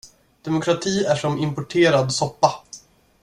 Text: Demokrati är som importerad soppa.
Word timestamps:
Demokrati 0.41 1.03
är 1.03 1.15
som 1.15 1.37
importerad 1.37 2.13
soppa. 2.13 2.49